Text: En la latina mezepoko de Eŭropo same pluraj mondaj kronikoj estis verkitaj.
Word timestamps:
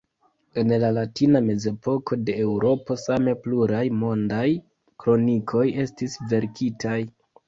En 0.59 0.71
la 0.83 0.87
latina 0.97 1.41
mezepoko 1.47 2.17
de 2.29 2.33
Eŭropo 2.45 2.97
same 3.01 3.33
pluraj 3.43 3.81
mondaj 4.05 4.47
kronikoj 5.05 5.63
estis 5.85 6.17
verkitaj. 6.33 6.97